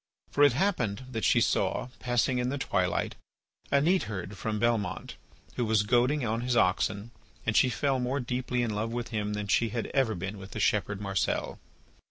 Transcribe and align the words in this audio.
For 0.31 0.43
it 0.43 0.53
happened 0.53 1.05
that 1.11 1.23
she 1.23 1.39
saw 1.39 1.89
passing 1.99 2.39
in 2.39 2.49
the 2.49 2.57
twilight 2.57 3.13
a 3.69 3.79
neatherd 3.81 4.35
from 4.35 4.57
Belmont, 4.57 5.15
who 5.57 5.63
was 5.65 5.83
goading 5.83 6.25
on 6.25 6.41
his 6.41 6.57
oxen, 6.57 7.11
and 7.45 7.55
she 7.55 7.69
fell 7.69 7.99
more 7.99 8.19
deeply 8.19 8.63
in 8.63 8.73
love 8.73 8.91
with 8.91 9.09
him 9.09 9.33
than 9.33 9.47
she 9.47 9.69
had 9.69 9.85
ever 9.93 10.15
been 10.15 10.39
with 10.39 10.53
the 10.53 10.59
shepherd 10.59 10.99
Marcel. 10.99 11.59